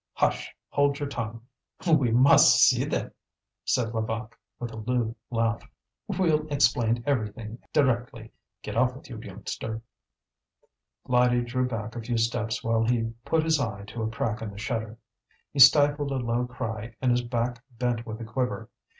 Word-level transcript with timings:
"Hush! 0.13 0.51
hold 0.69 0.97
your 0.97 1.07
tongue! 1.07 1.43
We 1.87 2.09
must 2.09 2.57
see 2.67 2.85
them," 2.85 3.11
said 3.63 3.93
Levaque, 3.93 4.35
with 4.57 4.71
a 4.71 4.77
lewd 4.77 5.13
laugh. 5.29 5.61
"We'll 6.07 6.47
explain 6.47 7.03
everything 7.05 7.59
directly. 7.71 8.31
Get 8.63 8.75
off 8.75 8.95
with 8.95 9.11
you, 9.11 9.19
youngster." 9.21 9.83
Lydie 11.05 11.43
drew 11.43 11.67
back 11.67 11.95
a 11.95 12.01
few 12.01 12.17
steps 12.17 12.63
while 12.63 12.83
he 12.83 13.13
put 13.25 13.43
his 13.43 13.59
eye 13.59 13.83
to 13.89 14.01
a 14.01 14.09
crack 14.09 14.41
in 14.41 14.49
the 14.49 14.57
shutter. 14.57 14.97
He 15.53 15.59
stifled 15.59 16.09
a 16.11 16.15
low 16.15 16.47
cry 16.47 16.95
and 16.99 17.11
his 17.11 17.21
back 17.21 17.63
bent 17.77 18.03
with 18.03 18.19
a 18.21 18.25
quiver. 18.25 18.71